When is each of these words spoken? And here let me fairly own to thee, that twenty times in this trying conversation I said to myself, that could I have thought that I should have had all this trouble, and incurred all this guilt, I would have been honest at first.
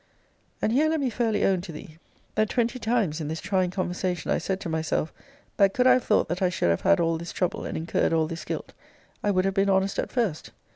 And 0.63 0.71
here 0.73 0.89
let 0.89 0.99
me 0.99 1.11
fairly 1.11 1.45
own 1.45 1.61
to 1.61 1.71
thee, 1.71 1.99
that 2.33 2.49
twenty 2.49 2.79
times 2.79 3.21
in 3.21 3.27
this 3.27 3.39
trying 3.39 3.69
conversation 3.69 4.31
I 4.31 4.39
said 4.39 4.59
to 4.61 4.67
myself, 4.67 5.13
that 5.57 5.75
could 5.75 5.85
I 5.85 5.93
have 5.93 6.03
thought 6.05 6.27
that 6.29 6.41
I 6.41 6.49
should 6.49 6.71
have 6.71 6.81
had 6.81 6.99
all 6.99 7.19
this 7.19 7.31
trouble, 7.31 7.65
and 7.65 7.77
incurred 7.77 8.11
all 8.11 8.25
this 8.25 8.43
guilt, 8.43 8.73
I 9.23 9.29
would 9.29 9.45
have 9.45 9.53
been 9.53 9.69
honest 9.69 9.99
at 9.99 10.11
first. 10.11 10.49